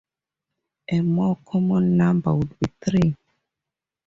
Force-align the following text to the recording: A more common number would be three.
A 0.89 0.99
more 1.01 1.37
common 1.45 1.95
number 1.95 2.33
would 2.33 2.57
be 2.57 2.67
three. 2.83 3.15